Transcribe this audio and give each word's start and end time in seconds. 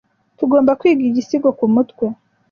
Tugomba 0.37 0.71
kwiga 0.79 1.03
igisigo 1.09 1.49
kumutwe. 1.57 2.05